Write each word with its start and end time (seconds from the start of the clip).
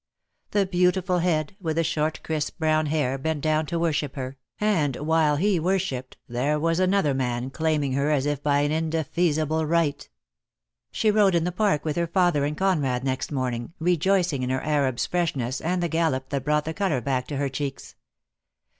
The 0.49 0.65
beautiful 0.65 1.19
head 1.19 1.55
with 1.61 1.75
the 1.75 1.83
short 1.83 2.23
crisp 2.23 2.57
brown 2.57 2.87
hair 2.87 3.19
bent 3.19 3.41
down 3.41 3.67
to 3.67 3.77
worship 3.77 4.15
her, 4.15 4.35
and 4.59 4.95
while 4.95 5.35
he 5.35 5.59
worshipped 5.59 6.17
DEAD 6.27 6.33
LOVE 6.33 6.33
HAS 6.33 6.39
CHAINS. 6.39 6.77
243 6.89 6.89
there 6.89 6.89
was 6.89 7.03
another 7.03 7.29
man 7.29 7.49
claiming 7.51 7.93
her 7.93 8.09
as 8.09 8.25
if 8.25 8.41
by 8.41 8.61
an 8.61 8.71
in 8.71 8.89
defeasible 8.89 9.69
right. 9.69 10.09
....,,■, 9.69 10.09
She 10.91 11.11
rode 11.11 11.35
in 11.35 11.43
the 11.43 11.51
Park 11.51 11.85
with 11.85 11.97
her 11.97 12.07
father 12.07 12.45
and 12.45 12.57
Con 12.57 12.81
rad 12.81 13.03
next 13.03 13.31
morning, 13.31 13.73
rejoicing 13.77 14.41
in 14.41 14.49
her 14.49 14.63
Arab's 14.63 15.05
freshness 15.05 15.61
and 15.61 15.83
the 15.83 15.87
gallop 15.87 16.29
that 16.29 16.43
brought 16.45 16.65
the 16.65 16.73
colour 16.73 16.99
back 16.99 17.27
to 17.27 17.37
her 17.37 17.47
cheeks. 17.47 17.93